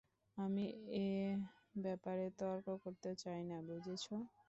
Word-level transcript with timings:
আমি 0.37 0.65
এ 0.99 1.07
ব্যাপারে 1.83 2.25
তর্ক 2.39 2.67
করতে 2.83 3.11
চাই 3.21 3.41
না, 3.49 3.57
বুঝেছ? 3.67 4.05